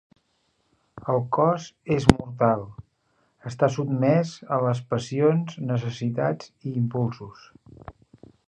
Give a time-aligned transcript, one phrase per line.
[1.13, 2.63] El cos és mortal,
[3.51, 7.49] està sotmès a les passions, necessitats i impulsos.